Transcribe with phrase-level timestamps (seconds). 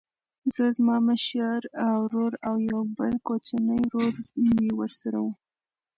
[0.55, 1.59] زه زما مشر
[2.01, 4.13] ورور او یو بل کوچنی ورور
[4.55, 5.25] مې ورسره و